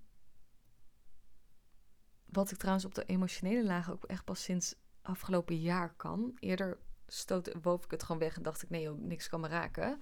wat 2.26 2.52
ik 2.52 2.58
trouwens 2.58 2.86
op 2.86 2.96
de 2.96 3.06
emotionele 3.06 3.64
laag 3.64 3.92
ook 3.92 4.04
echt 4.04 4.24
pas 4.24 4.44
sinds 4.44 4.76
afgelopen 5.02 5.60
jaar 5.60 5.94
kan. 5.96 6.38
Eerder 6.40 6.80
woog 7.62 7.84
ik 7.84 7.92
het 7.92 8.04
gewoon 8.04 8.22
weg 8.22 8.36
en 8.36 8.44
dacht 8.44 8.64
ik, 8.64 8.70
nee, 8.70 8.82
joh, 8.82 9.00
niks 9.00 9.30
kan 9.30 9.40
me 9.40 9.48
raken. 9.48 10.02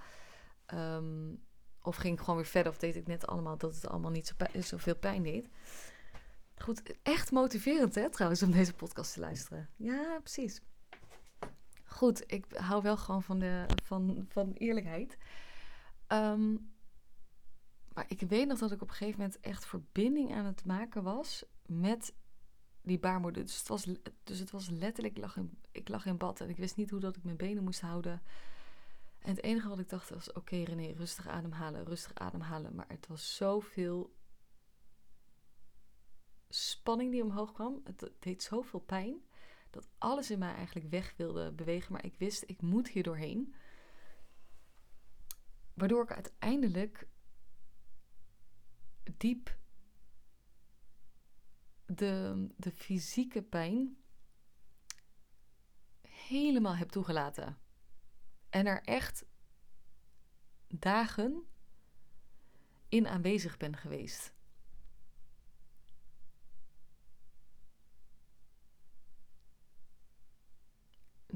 Ehm, 0.65 1.35
of 1.81 1.95
ging 1.95 2.13
ik 2.13 2.19
gewoon 2.19 2.35
weer 2.35 2.45
verder 2.45 2.71
of 2.71 2.77
deed 2.77 2.95
ik 2.95 3.07
net 3.07 3.27
allemaal 3.27 3.57
dat 3.57 3.75
het 3.75 3.87
allemaal 3.87 4.11
niet 4.11 4.35
zo 4.53 4.59
zoveel 4.61 4.95
pijn 4.95 5.23
deed. 5.23 5.49
Goed, 6.63 6.81
echt 7.03 7.31
motiverend 7.31 7.95
hè 7.95 8.09
trouwens 8.09 8.43
om 8.43 8.51
deze 8.51 8.73
podcast 8.73 9.13
te 9.13 9.19
luisteren. 9.19 9.69
Ja, 9.75 10.19
precies. 10.19 10.61
Goed, 11.83 12.23
ik 12.31 12.45
hou 12.55 12.81
wel 12.81 12.97
gewoon 12.97 13.23
van, 13.23 13.39
de, 13.39 13.65
van, 13.83 14.25
van 14.29 14.51
eerlijkheid. 14.51 15.17
Ehm, 16.07 16.55
maar 17.93 18.05
ik 18.07 18.21
weet 18.21 18.47
nog 18.47 18.59
dat 18.59 18.71
ik 18.71 18.81
op 18.81 18.89
een 18.89 18.95
gegeven 18.95 19.19
moment 19.19 19.39
echt 19.39 19.65
verbinding 19.65 20.33
aan 20.33 20.45
het 20.45 20.65
maken 20.65 21.03
was 21.03 21.43
met 21.65 22.13
die 22.81 22.99
baarmoeder. 22.99 23.45
Dus 23.45 23.57
het 23.57 23.67
was, 23.67 23.87
dus 24.23 24.39
het 24.39 24.51
was 24.51 24.69
letterlijk, 24.69 25.15
ik 25.15 25.21
lag, 25.21 25.37
in, 25.37 25.57
ik 25.71 25.89
lag 25.89 26.05
in 26.05 26.17
bad 26.17 26.41
en 26.41 26.49
ik 26.49 26.57
wist 26.57 26.75
niet 26.75 26.89
hoe 26.89 26.99
dat 26.99 27.15
ik 27.15 27.23
mijn 27.23 27.37
benen 27.37 27.63
moest 27.63 27.81
houden. 27.81 28.21
En 29.19 29.29
het 29.29 29.43
enige 29.43 29.69
wat 29.69 29.79
ik 29.79 29.89
dacht 29.89 30.09
was, 30.09 30.29
oké 30.29 30.39
okay, 30.39 30.63
René, 30.63 30.93
rustig 30.93 31.27
ademhalen, 31.27 31.85
rustig 31.85 32.13
ademhalen. 32.13 32.75
Maar 32.75 32.87
het 32.87 33.07
was 33.07 33.35
zoveel 33.35 34.13
spanning 36.49 37.11
die 37.11 37.23
omhoog 37.23 37.53
kwam. 37.53 37.81
Het 37.83 38.11
deed 38.19 38.43
zoveel 38.43 38.79
pijn. 38.79 39.23
Dat 39.69 39.89
alles 39.97 40.31
in 40.31 40.39
mij 40.39 40.53
eigenlijk 40.53 40.89
weg 40.89 41.13
wilde 41.17 41.51
bewegen. 41.51 41.91
Maar 41.91 42.05
ik 42.05 42.15
wist, 42.17 42.43
ik 42.47 42.61
moet 42.61 42.89
hier 42.89 43.03
doorheen. 43.03 43.53
Waardoor 45.73 46.03
ik 46.03 46.11
uiteindelijk 46.11 47.07
diep 49.17 49.57
de, 51.85 52.47
de 52.57 52.71
fysieke 52.71 53.41
pijn 53.41 53.97
helemaal 56.01 56.75
heb 56.75 56.89
toegelaten. 56.89 57.57
En 58.49 58.65
er 58.65 58.81
echt 58.83 59.25
dagen 60.67 61.43
in 62.89 63.07
aanwezig 63.07 63.57
ben 63.57 63.77
geweest. 63.77 64.33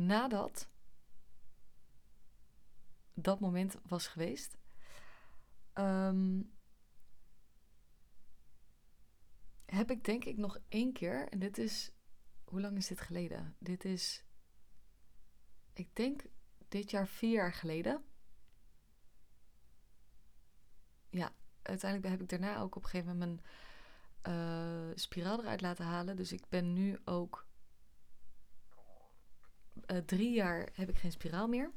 Nadat 0.05 0.69
dat 3.13 3.39
moment 3.39 3.75
was 3.88 4.07
geweest. 4.07 4.57
Ehm, 5.74 6.41
heb 9.65 9.91
ik 9.91 10.03
denk 10.03 10.25
ik 10.25 10.38
nog 10.38 10.60
één 10.67 10.93
keer, 10.93 11.29
en 11.29 11.39
dit 11.39 11.57
is, 11.57 11.91
hoe 12.43 12.62
lang 12.62 12.77
is 12.77 12.88
dit 12.88 13.01
geleden? 13.01 13.55
Dit 13.60 13.86
is, 13.86 14.25
ik 15.74 15.95
denk 15.95 16.25
dit 16.67 16.91
jaar 16.91 17.07
vier 17.07 17.31
jaar 17.31 17.53
geleden. 17.53 18.03
Ja, 21.10 21.31
uiteindelijk 21.62 22.12
heb 22.12 22.22
ik 22.22 22.29
daarna 22.29 22.60
ook 22.60 22.75
op 22.75 22.83
een 22.83 22.89
gegeven 22.89 23.17
moment 23.17 23.41
mijn 24.24 24.89
uh, 24.89 24.95
spiraal 24.95 25.39
eruit 25.39 25.62
laten 25.62 25.86
halen. 25.86 26.15
Dus 26.15 26.31
ik 26.31 26.50
ben 26.50 26.74
nu 26.74 27.00
ook 27.05 27.48
uh, 29.87 29.97
drie 29.97 30.33
jaar 30.33 30.69
heb 30.73 30.89
ik 30.89 30.97
geen 30.97 31.11
spiraal 31.11 31.47
meer. 31.47 31.71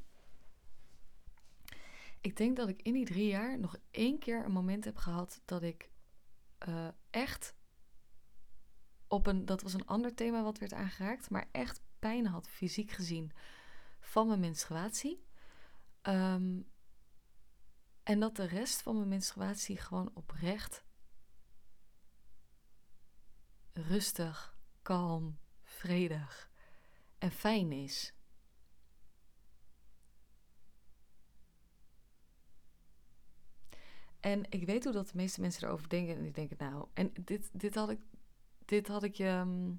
Ik 2.21 2.37
denk 2.37 2.55
dat 2.55 2.69
ik 2.69 2.81
in 2.81 2.93
die 2.93 3.05
drie 3.05 3.27
jaar 3.27 3.59
nog 3.59 3.77
één 3.91 4.19
keer 4.19 4.45
een 4.45 4.51
moment 4.51 4.85
heb 4.85 4.97
gehad 4.97 5.41
dat 5.45 5.63
ik 5.63 5.91
uh, 6.67 6.87
echt 7.09 7.55
op 9.07 9.27
een, 9.27 9.45
dat 9.45 9.61
was 9.61 9.73
een 9.73 9.85
ander 9.85 10.13
thema 10.13 10.43
wat 10.43 10.57
werd 10.57 10.73
aangeraakt, 10.73 11.29
maar 11.29 11.49
echt 11.51 11.81
pijn 11.99 12.25
had, 12.27 12.49
fysiek 12.49 12.91
gezien, 12.91 13.31
van 13.99 14.27
mijn 14.27 14.39
menstruatie. 14.39 15.25
Um, 16.03 16.67
en 18.03 18.19
dat 18.19 18.35
de 18.35 18.45
rest 18.45 18.81
van 18.81 18.95
mijn 18.95 19.07
menstruatie 19.07 19.77
gewoon 19.77 20.11
oprecht 20.13 20.85
rustig, 23.73 24.57
kalm, 24.81 25.39
vredig 25.63 26.49
en 27.17 27.31
fijn 27.31 27.71
is. 27.71 28.13
En 34.19 34.45
ik 34.49 34.65
weet 34.65 34.83
hoe 34.83 34.93
dat 34.93 35.07
de 35.07 35.15
meeste 35.15 35.41
mensen 35.41 35.67
erover 35.67 35.89
denken. 35.89 36.15
En 36.15 36.23
die 36.23 36.31
denken, 36.31 36.57
nou, 36.59 36.87
en 36.93 37.11
dit, 37.21 37.49
dit 37.51 37.75
had 37.75 37.89
ik, 37.89 37.99
dit 38.65 38.87
had 38.87 39.03
ik 39.03 39.15
je. 39.15 39.25
Ehm, 39.25 39.71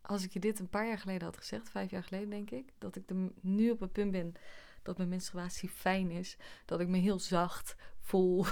als 0.00 0.24
ik 0.24 0.32
je 0.32 0.40
dit 0.40 0.58
een 0.58 0.68
paar 0.68 0.86
jaar 0.86 0.98
geleden 0.98 1.24
had 1.24 1.36
gezegd, 1.36 1.70
vijf 1.70 1.90
jaar 1.90 2.02
geleden 2.02 2.30
denk 2.30 2.50
ik, 2.50 2.72
dat 2.78 2.96
ik 2.96 3.10
er 3.10 3.32
nu 3.40 3.70
op 3.70 3.80
het 3.80 3.92
punt 3.92 4.10
ben 4.10 4.34
dat 4.82 4.96
mijn 4.96 5.08
menstruatie 5.08 5.68
fijn 5.68 6.10
is, 6.10 6.36
dat 6.64 6.80
ik 6.80 6.88
me 6.88 6.98
heel 6.98 7.18
zacht 7.18 7.76
voel, 8.00 8.44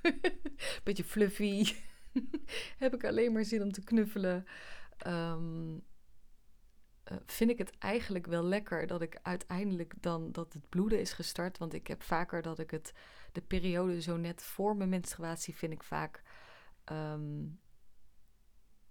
beetje 0.84 1.04
fluffy, 1.04 1.74
heb 2.78 2.94
ik 2.94 3.04
alleen 3.04 3.32
maar 3.32 3.44
zin 3.44 3.62
om 3.62 3.72
te 3.72 3.84
knuffelen. 3.84 4.46
Um, 5.06 5.84
eh, 7.10 7.16
vind 7.26 7.50
ik 7.50 7.58
het 7.58 7.78
eigenlijk 7.78 8.26
wel 8.26 8.42
lekker 8.42 8.86
dat 8.86 9.02
ik 9.02 9.18
uiteindelijk 9.22 9.94
dan 10.00 10.32
dat 10.32 10.52
het 10.52 10.68
bloeden 10.68 11.00
is 11.00 11.12
gestart. 11.12 11.58
Want 11.58 11.74
ik 11.74 11.86
heb 11.86 12.02
vaker 12.02 12.42
dat 12.42 12.58
ik 12.58 12.70
het, 12.70 12.92
de 13.32 13.40
periode 13.40 14.02
zo 14.02 14.16
net 14.16 14.42
voor 14.42 14.76
mijn 14.76 14.88
menstruatie 14.88 15.56
vind 15.56 15.72
ik 15.72 15.82
vaak 15.82 16.22
ehm, 16.84 17.46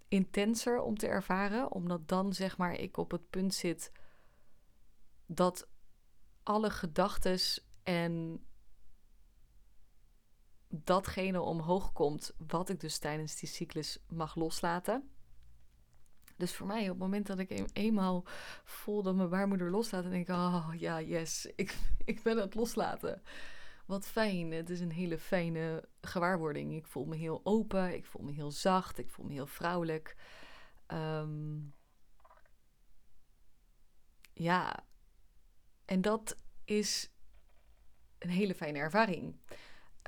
intenser 0.08 0.82
om 0.82 0.98
te 0.98 1.08
ervaren. 1.08 1.72
Omdat 1.72 2.08
dan 2.08 2.34
zeg 2.34 2.58
maar 2.58 2.74
ik 2.74 2.98
op 2.98 3.12
het 3.12 3.30
punt 3.30 3.54
zit 3.54 3.92
dat 5.25 5.68
alle 6.44 6.70
gedachten 6.70 7.39
en 7.84 8.44
datgene 10.68 11.42
omhoog 11.42 11.92
komt 11.92 12.34
wat 12.48 12.70
ik 12.70 12.80
dus 12.80 12.98
tijdens 12.98 13.36
die 13.36 13.50
cyclus 13.50 14.00
mag 14.08 14.36
loslaten. 14.36 15.10
Dus 16.39 16.55
voor 16.55 16.67
mij, 16.67 16.81
op 16.81 16.88
het 16.88 16.98
moment 16.98 17.27
dat 17.27 17.39
ik 17.39 17.69
eenmaal 17.74 18.24
voel 18.63 19.03
dat 19.03 19.15
mijn 19.15 19.29
baarmoeder 19.29 19.72
loslaat, 19.72 20.03
dan 20.03 20.12
denk 20.12 20.27
ik, 20.27 20.36
oh 20.36 20.69
ja, 20.77 21.01
yes, 21.01 21.51
ik, 21.55 21.77
ik 22.05 22.24
ben 22.24 22.38
het 22.38 22.55
loslaten. 22.55 23.22
Wat 23.86 24.08
fijn. 24.08 24.51
Het 24.51 24.69
is 24.69 24.79
een 24.79 24.91
hele 24.91 25.17
fijne 25.17 25.88
gewaarwording. 26.01 26.74
Ik 26.74 26.86
voel 26.86 27.05
me 27.05 27.15
heel 27.15 27.41
open, 27.43 27.93
ik 27.93 28.05
voel 28.05 28.24
me 28.24 28.31
heel 28.31 28.51
zacht, 28.51 28.98
ik 28.98 29.10
voel 29.10 29.25
me 29.25 29.34
heel 29.34 29.48
vrouwelijk. 29.48 30.15
Um, 30.88 31.74
Ja, 34.39 34.86
en 35.86 36.01
dat 36.01 36.38
is 36.65 37.12
een 38.17 38.29
hele 38.29 38.55
fijne 38.55 38.79
ervaring. 38.79 39.36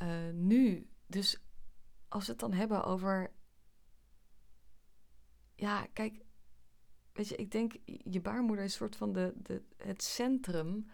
Uh, 0.04 0.30
nu, 0.34 0.90
dus 1.08 1.44
als 2.08 2.26
we 2.26 2.32
het 2.32 2.40
dan 2.40 2.54
hebben 2.54 2.84
over. 2.84 3.32
Ja, 5.62 5.88
kijk, 5.94 6.24
weet 7.14 7.28
je, 7.28 7.36
ik 7.36 7.52
denk 7.52 7.74
je 7.86 8.22
baarmoeder 8.22 8.66
is 8.66 8.72
een 8.72 8.78
soort 8.78 8.96
van 8.96 9.14
de, 9.14 9.34
de, 9.36 9.62
het 9.78 10.04
centrum 10.04 10.90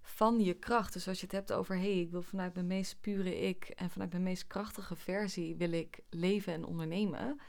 van 0.00 0.40
je 0.40 0.54
kracht. 0.54 0.92
Dus 0.92 1.08
als 1.08 1.18
je 1.18 1.26
het 1.26 1.34
hebt 1.34 1.52
over, 1.52 1.76
hé, 1.76 1.92
hey, 1.92 2.00
ik 2.00 2.10
wil 2.10 2.22
vanuit 2.22 2.54
mijn 2.54 2.66
meest 2.66 3.00
pure 3.00 3.36
ik 3.36 3.64
en 3.64 3.90
vanuit 3.90 4.10
mijn 4.10 4.22
meest 4.22 4.46
krachtige 4.46 4.96
versie 4.96 5.56
wil 5.56 5.72
ik 5.72 6.00
leven 6.10 6.52
en 6.52 6.64
ondernemen, 6.64 7.40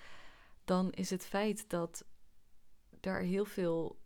dan 0.63 0.91
is 0.91 1.09
het 1.09 1.25
feit 1.25 1.69
dat 1.69 2.05
daar 2.99 3.21
heel 3.21 3.45
veel, 3.45 3.99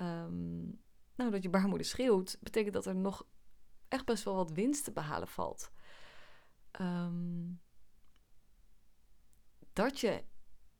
um, 0.00 0.80
nou, 1.14 1.30
dat 1.30 1.42
je 1.42 1.50
baarmoeder 1.50 1.86
schreeuwt, 1.86 2.38
betekent 2.40 2.74
dat 2.74 2.86
er 2.86 2.96
nog 2.96 3.26
echt 3.88 4.04
best 4.04 4.24
wel 4.24 4.34
wat 4.34 4.50
winst 4.50 4.84
te 4.84 4.92
behalen 4.92 5.28
valt. 5.28 5.70
Um, 6.80 7.60
dat 9.72 10.00
je 10.00 10.24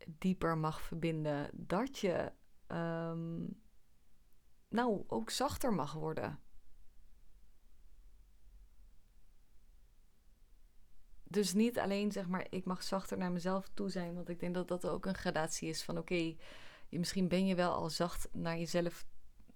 dieper 0.06 0.58
mag 0.58 0.80
verbinden, 0.80 1.50
dat 1.52 1.98
je 1.98 2.32
um, 2.68 3.62
nou 4.68 5.04
ook 5.06 5.30
zachter 5.30 5.72
mag 5.72 5.92
worden. 5.92 6.40
Dus 11.22 11.52
niet 11.52 11.78
alleen 11.78 12.12
zeg 12.12 12.28
maar, 12.28 12.46
ik 12.50 12.64
mag 12.64 12.82
zachter 12.82 13.18
naar 13.18 13.32
mezelf 13.32 13.68
toe 13.74 13.88
zijn, 13.88 14.14
want 14.14 14.28
ik 14.28 14.40
denk 14.40 14.54
dat 14.54 14.68
dat 14.68 14.86
ook 14.86 15.06
een 15.06 15.14
gradatie 15.14 15.68
is 15.68 15.84
van 15.84 15.98
oké, 15.98 16.36
misschien 16.90 17.28
ben 17.28 17.46
je 17.46 17.54
wel 17.54 17.72
al 17.72 17.90
zacht 17.90 18.28
naar 18.32 18.58
jezelf, 18.58 19.06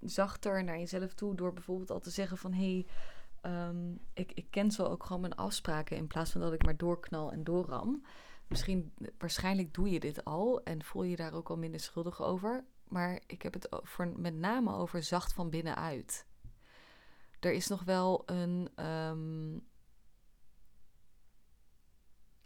zachter 0.00 0.64
naar 0.64 0.78
jezelf 0.78 1.14
toe 1.14 1.35
door 1.35 1.52
bijvoorbeeld 1.52 1.90
al 1.90 2.00
te 2.00 2.11
zeggen 2.11 2.38
van 2.38 2.52
hé, 2.52 2.85
hey, 3.42 3.69
um, 3.69 4.00
ik, 4.12 4.33
ik 4.33 4.50
cancel 4.50 4.90
ook 4.90 5.04
gewoon 5.04 5.21
mijn 5.21 5.35
afspraken 5.35 5.97
in 5.97 6.07
plaats 6.07 6.30
van 6.30 6.40
dat 6.40 6.52
ik 6.52 6.64
maar 6.64 6.76
doorknal 6.76 7.33
en 7.33 7.45
doorram. 7.45 8.04
Misschien, 8.50 8.92
waarschijnlijk 9.19 9.75
doe 9.75 9.90
je 9.90 10.00
dit 10.00 10.25
al 10.25 10.62
en 10.62 10.85
voel 10.85 11.02
je 11.02 11.16
daar 11.16 11.33
ook 11.33 11.50
al 11.50 11.57
minder 11.57 11.80
schuldig 11.80 12.23
over 12.23 12.64
maar 12.90 13.21
ik 13.26 13.42
heb 13.42 13.52
het 13.52 13.69
voor, 13.71 14.21
met 14.21 14.35
name 14.35 14.75
over 14.75 15.02
zacht 15.02 15.33
van 15.33 15.50
binnenuit. 15.50 16.26
Er 17.40 17.52
is 17.52 17.69
nog 17.69 17.83
wel 17.85 18.23
een. 18.26 18.87
Um, 18.87 19.69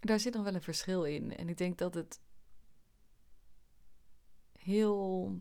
daar 0.01 0.21
zit 0.21 0.35
nog 0.35 0.45
wel 0.45 0.55
een 0.55 0.63
verschil 0.63 1.05
in. 1.05 1.37
En 1.37 1.49
ik 1.49 1.57
denk 1.57 1.79
dat 1.79 1.95
het 1.95 2.21
heel 4.53 5.41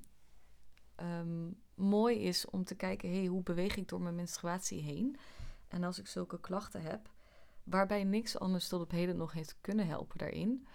ehm, 0.96 1.52
mooi 1.76 2.20
is 2.20 2.46
om 2.46 2.64
te 2.64 2.76
kijken: 2.76 3.12
hey, 3.12 3.26
hoe 3.26 3.44
beweeg 3.44 3.76
ik 3.76 3.88
door 3.88 4.02
mijn 4.02 4.16
menstruatie 4.16 4.82
heen? 4.82 5.18
En 5.68 5.84
als 5.84 6.00
ik 6.00 6.08
zulke 6.08 6.40
klachten 6.40 6.82
heb, 6.82 7.12
waarbij 7.64 8.04
niks 8.04 8.40
anders 8.40 8.68
tot 8.68 8.82
op 8.82 8.92
heden 8.92 9.18
nog 9.18 9.32
heeft 9.34 9.58
kunnen 9.62 9.88
helpen 9.88 10.18
daarin. 10.18 10.68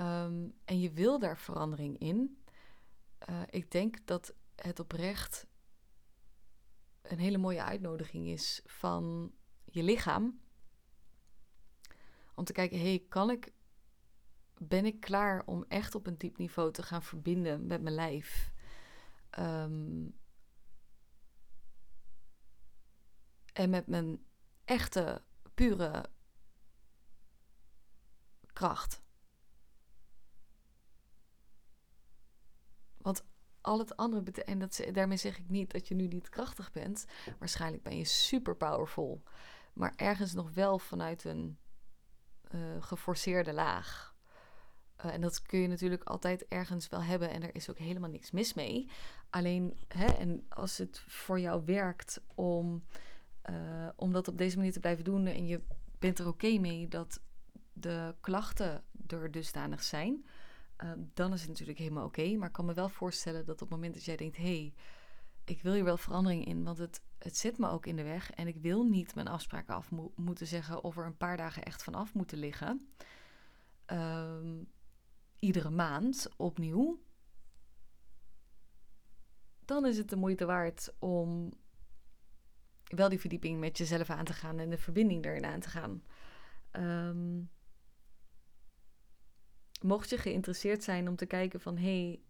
Um, 0.00 0.54
en 0.64 0.80
je 0.80 0.90
wil 0.90 1.18
daar 1.18 1.38
verandering 1.38 1.98
in, 1.98 2.42
uh, 3.30 3.42
ik 3.50 3.70
denk 3.70 4.06
dat 4.06 4.34
het 4.54 4.80
oprecht 4.80 5.46
een 7.02 7.18
hele 7.18 7.38
mooie 7.38 7.62
uitnodiging 7.62 8.26
is 8.26 8.62
van 8.64 9.32
je 9.64 9.82
lichaam. 9.82 10.40
Om 12.34 12.44
te 12.44 12.52
kijken, 12.52 12.80
hey, 12.80 13.04
kan 13.08 13.30
ik, 13.30 13.52
ben 14.58 14.84
ik 14.84 15.00
klaar 15.00 15.42
om 15.46 15.64
echt 15.68 15.94
op 15.94 16.06
een 16.06 16.18
diep 16.18 16.38
niveau 16.38 16.72
te 16.72 16.82
gaan 16.82 17.02
verbinden 17.02 17.66
met 17.66 17.82
mijn 17.82 17.94
lijf? 17.94 18.52
Um, 19.38 20.16
en 23.52 23.70
met 23.70 23.86
mijn 23.86 24.24
echte, 24.64 25.22
pure 25.54 26.10
kracht. 28.58 29.02
Want 32.96 33.24
al 33.60 33.78
het 33.78 33.96
andere 33.96 34.44
en 34.44 34.58
dat, 34.58 34.84
daarmee 34.92 35.16
zeg 35.16 35.38
ik 35.38 35.48
niet 35.48 35.70
dat 35.70 35.88
je 35.88 35.94
nu 35.94 36.06
niet 36.06 36.28
krachtig 36.28 36.72
bent. 36.72 37.06
Waarschijnlijk 37.38 37.82
ben 37.82 37.96
je 37.96 38.04
super 38.04 38.56
powerful. 38.56 39.22
Maar 39.72 39.92
ergens 39.96 40.34
nog 40.34 40.50
wel 40.50 40.78
vanuit 40.78 41.24
een 41.24 41.58
uh, 42.50 42.60
geforceerde 42.82 43.52
laag. 43.52 44.16
Uh, 45.04 45.12
en 45.12 45.20
dat 45.20 45.42
kun 45.42 45.58
je 45.58 45.68
natuurlijk 45.68 46.04
altijd 46.04 46.46
ergens 46.48 46.88
wel 46.88 47.02
hebben. 47.02 47.30
En 47.30 47.42
er 47.42 47.54
is 47.54 47.70
ook 47.70 47.78
helemaal 47.78 48.10
niks 48.10 48.30
mis 48.30 48.54
mee. 48.54 48.90
Alleen, 49.30 49.80
hè, 49.88 50.06
en 50.06 50.46
als 50.48 50.78
het 50.78 50.98
voor 51.06 51.40
jou 51.40 51.62
werkt 51.64 52.20
om, 52.34 52.84
uh, 53.50 53.88
om 53.96 54.12
dat 54.12 54.28
op 54.28 54.38
deze 54.38 54.56
manier 54.56 54.72
te 54.72 54.80
blijven 54.80 55.04
doen. 55.04 55.26
En 55.26 55.46
je 55.46 55.62
bent 55.98 56.18
er 56.18 56.28
oké 56.28 56.58
mee 56.58 56.88
dat 56.88 57.20
de 57.80 58.14
klachten 58.20 58.84
er 59.06 59.30
dusdanig 59.30 59.82
zijn 59.82 60.24
Ehm, 60.78 61.00
dan 61.14 61.32
is 61.32 61.40
het 61.40 61.48
natuurlijk 61.48 61.78
helemaal 61.78 62.04
oké. 62.04 62.36
maar 62.36 62.46
ik 62.48 62.52
kan 62.52 62.64
me 62.64 62.74
wel 62.74 62.88
voorstellen 62.88 63.44
dat 63.44 63.54
op 63.54 63.60
het 63.60 63.70
moment 63.70 63.94
dat 63.94 64.04
jij 64.04 64.16
denkt: 64.16 64.36
hé, 64.36 64.42
hey, 64.42 64.74
ik 65.44 65.62
wil 65.62 65.72
hier 65.72 65.84
wel 65.84 65.96
verandering 65.96 66.44
in, 66.44 66.64
want 66.64 66.78
het, 66.78 67.02
het 67.18 67.36
zit 67.36 67.58
me 67.58 67.68
ook 67.68 67.86
in 67.86 67.96
de 67.96 68.02
weg 68.02 68.30
en 68.30 68.46
ik 68.46 68.56
wil 68.56 68.84
niet 68.84 69.14
mijn 69.14 69.28
afspraken 69.28 69.74
af 69.74 69.90
moeten 70.14 70.46
zeggen 70.46 70.84
of 70.84 70.96
er 70.96 71.06
een 71.06 71.16
paar 71.16 71.36
dagen 71.36 71.62
echt 71.62 71.82
vanaf 71.82 72.14
moeten 72.14 72.38
liggen. 72.38 72.88
Ehm, 73.84 74.62
iedere 75.38 75.70
maand 75.70 76.28
opnieuw. 76.36 77.02
Dan 79.64 79.86
is 79.86 79.98
het 79.98 80.08
de 80.08 80.16
moeite 80.16 80.44
waard 80.44 80.94
om 80.98 81.52
wel 82.84 83.08
die 83.08 83.20
verdieping 83.20 83.60
met 83.60 83.78
jezelf 83.78 84.10
aan 84.10 84.24
te 84.24 84.32
gaan 84.32 84.58
en 84.58 84.70
de 84.70 84.78
verbinding 84.78 85.24
erin 85.24 85.44
aan 85.44 85.60
te 85.60 85.68
gaan. 85.68 86.02
Um, 86.72 87.50
mocht 89.80 90.10
je 90.10 90.18
geïnteresseerd 90.18 90.82
zijn 90.82 91.08
om 91.08 91.16
te 91.16 91.26
kijken 91.26 91.60
van 91.60 91.76
hey, 91.76 92.20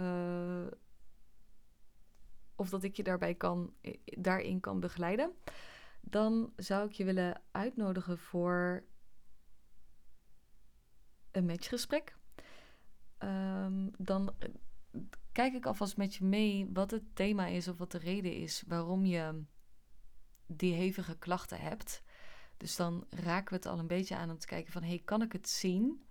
uh, 0.00 0.66
of 2.56 2.68
dat 2.68 2.82
ik 2.82 2.96
je 2.96 3.02
daarbij 3.02 3.34
kan, 3.34 3.74
daarin 4.04 4.60
kan 4.60 4.80
begeleiden, 4.80 5.32
dan 6.00 6.52
zou 6.56 6.88
ik 6.88 6.92
je 6.92 7.04
willen 7.04 7.42
uitnodigen 7.50 8.18
voor 8.18 8.84
een 11.30 11.46
matchgesprek. 11.46 12.16
Um, 13.18 13.90
dan 13.98 14.34
eh, 14.38 14.48
kijk 15.32 15.54
ik 15.54 15.66
alvast 15.66 15.96
met 15.96 16.14
je 16.14 16.24
mee 16.24 16.70
wat 16.72 16.90
het 16.90 17.02
thema 17.14 17.46
is 17.46 17.68
of 17.68 17.78
wat 17.78 17.92
de 17.92 17.98
reden 17.98 18.32
is 18.32 18.64
waarom 18.66 19.04
je 19.04 19.42
die 20.46 20.74
hevige 20.74 21.18
klachten 21.18 21.60
hebt. 21.60 22.02
Dus 22.56 22.76
dan 22.76 23.06
raken 23.10 23.48
we 23.48 23.54
het 23.54 23.66
al 23.66 23.78
een 23.78 23.86
beetje 23.86 24.16
aan 24.16 24.30
om 24.30 24.38
te 24.38 24.46
kijken 24.46 24.72
van 24.72 24.82
hey, 24.82 25.02
kan 25.04 25.22
ik 25.22 25.32
het 25.32 25.48
zien? 25.48 26.06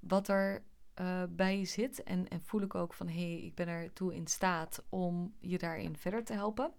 Wat 0.00 0.28
er 0.28 0.62
uh, 1.00 1.22
bij 1.28 1.64
zit. 1.64 2.02
En, 2.02 2.28
en 2.28 2.40
voel 2.42 2.60
ik 2.60 2.74
ook 2.74 2.94
van 2.94 3.08
hé, 3.08 3.32
hey, 3.32 3.40
ik 3.40 3.54
ben 3.54 3.68
ertoe 3.68 4.14
in 4.14 4.26
staat 4.26 4.84
om 4.88 5.34
je 5.40 5.58
daarin 5.58 5.96
verder 5.96 6.24
te 6.24 6.32
helpen. 6.32 6.72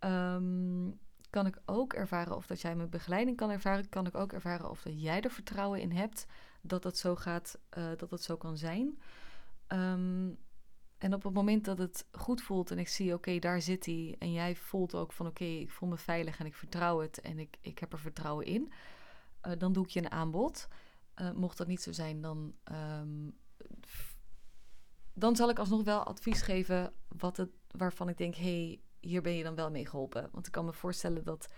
Um, 0.00 1.00
kan 1.30 1.46
ik 1.46 1.60
ook 1.64 1.92
ervaren 1.92 2.36
of 2.36 2.46
dat 2.46 2.60
jij 2.60 2.76
mijn 2.76 2.90
begeleiding 2.90 3.36
kan 3.36 3.50
ervaren. 3.50 3.88
Kan 3.88 4.06
ik 4.06 4.14
ook 4.14 4.32
ervaren 4.32 4.70
of 4.70 4.82
dat 4.82 5.02
jij 5.02 5.20
er 5.20 5.30
vertrouwen 5.30 5.80
in 5.80 5.92
hebt 5.92 6.26
dat 6.60 6.84
het 6.84 6.98
zo 6.98 7.16
gaat, 7.16 7.58
uh, 7.78 7.84
dat 7.96 8.10
het 8.10 8.22
zo 8.22 8.36
kan 8.36 8.56
zijn. 8.56 8.98
Um, 9.68 10.38
en 10.98 11.14
op 11.14 11.22
het 11.22 11.32
moment 11.32 11.64
dat 11.64 11.78
het 11.78 12.06
goed 12.12 12.42
voelt 12.42 12.70
en 12.70 12.78
ik 12.78 12.88
zie, 12.88 13.14
oké, 13.14 13.38
daar 13.38 13.60
zit 13.60 13.86
hij. 13.86 14.16
En 14.18 14.32
jij 14.32 14.56
voelt 14.56 14.94
ook 14.94 15.12
van, 15.12 15.26
oké, 15.26 15.44
ik 15.44 15.70
voel 15.70 15.88
me 15.88 15.96
veilig 15.96 16.38
en 16.38 16.46
ik 16.46 16.54
vertrouw 16.54 17.00
het 17.00 17.20
en 17.20 17.38
ik, 17.38 17.56
ik 17.60 17.78
heb 17.78 17.92
er 17.92 17.98
vertrouwen 17.98 18.46
in. 18.46 18.72
Uh, 19.46 19.52
dan 19.58 19.72
doe 19.72 19.84
ik 19.84 19.90
je 19.90 20.00
een 20.00 20.10
aanbod. 20.10 20.68
Uh, 21.20 21.32
mocht 21.32 21.58
dat 21.58 21.66
niet 21.66 21.82
zo 21.82 21.92
zijn, 21.92 22.20
dan, 22.20 22.54
um, 22.72 23.38
dan 25.12 25.36
zal 25.36 25.50
ik 25.50 25.58
alsnog 25.58 25.84
wel 25.84 26.02
advies 26.02 26.42
geven 26.42 26.92
wat 27.08 27.36
het, 27.36 27.50
waarvan 27.70 28.08
ik 28.08 28.16
denk, 28.16 28.34
hey, 28.34 28.80
hier 29.00 29.22
ben 29.22 29.36
je 29.36 29.42
dan 29.42 29.54
wel 29.54 29.70
mee 29.70 29.86
geholpen. 29.86 30.28
Want 30.32 30.46
ik 30.46 30.52
kan 30.52 30.64
me 30.64 30.72
voorstellen 30.72 31.24
dat 31.24 31.52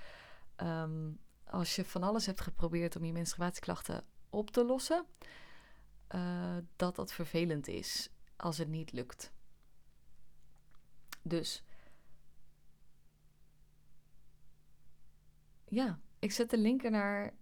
um, 0.57 1.19
als 1.45 1.77
je 1.77 1.85
van 1.85 2.03
alles 2.03 2.27
hebt 2.27 2.41
geprobeerd 2.41 2.97
om 2.97 3.05
je 3.05 3.13
menstruatieklachten 3.13 4.05
op 4.31 4.51
te 4.51 4.65
lossen, 4.65 5.07
uh, 6.15 6.57
dat 6.77 6.97
dat 6.97 7.13
vervelend 7.13 7.69
is 7.69 8.11
als 8.37 8.59
het 8.59 8.69
niet 8.69 8.93
lukt. 8.93 9.33
Dus 11.23 11.65
ja, 15.69 16.01
ik 16.19 16.33
zet 16.33 16.51
de 16.51 16.59
link 16.59 16.83
naar 16.83 17.35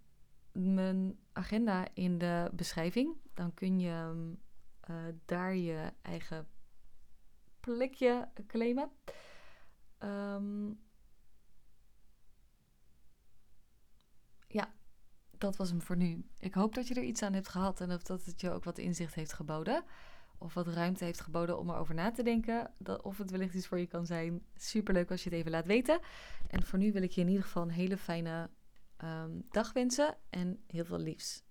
mijn 0.53 1.19
agenda 1.31 1.87
in 1.93 2.17
de 2.17 2.49
beschrijving. 2.53 3.15
Dan 3.33 3.53
kun 3.53 3.79
je 3.79 4.33
uh, 4.89 4.95
daar 5.25 5.55
je 5.55 5.91
eigen 6.01 6.47
plekje 7.59 8.29
claimen. 8.47 8.91
Um, 9.99 10.79
ja, 14.47 14.73
dat 15.37 15.55
was 15.55 15.69
hem 15.69 15.81
voor 15.81 15.97
nu. 15.97 16.25
Ik 16.39 16.53
hoop 16.53 16.75
dat 16.75 16.87
je 16.87 16.93
er 16.93 17.03
iets 17.03 17.21
aan 17.21 17.33
hebt 17.33 17.47
gehad 17.47 17.81
en 17.81 17.91
of 17.91 18.03
dat 18.03 18.25
het 18.25 18.41
je 18.41 18.51
ook 18.51 18.63
wat 18.63 18.77
inzicht 18.77 19.13
heeft 19.13 19.33
geboden. 19.33 19.83
of 20.37 20.53
wat 20.53 20.67
ruimte 20.67 21.03
heeft 21.03 21.21
geboden 21.21 21.59
om 21.59 21.69
erover 21.69 21.95
na 21.95 22.11
te 22.11 22.23
denken. 22.23 22.73
Dat, 22.77 23.01
of 23.01 23.17
het 23.17 23.31
wellicht 23.31 23.53
iets 23.53 23.67
voor 23.67 23.79
je 23.79 23.87
kan 23.87 24.05
zijn. 24.05 24.41
Superleuk 24.55 25.11
als 25.11 25.23
je 25.23 25.29
het 25.29 25.39
even 25.39 25.51
laat 25.51 25.65
weten. 25.65 25.99
En 26.47 26.63
voor 26.63 26.79
nu 26.79 26.91
wil 26.91 27.01
ik 27.01 27.11
je 27.11 27.21
in 27.21 27.27
ieder 27.27 27.43
geval 27.43 27.63
een 27.63 27.69
hele 27.69 27.97
fijne 27.97 28.49
um, 29.03 29.45
dag 29.49 29.73
wensen 29.73 30.17
en 30.29 30.63
heel 30.67 30.85
veel 30.85 30.99
liefs. 30.99 31.43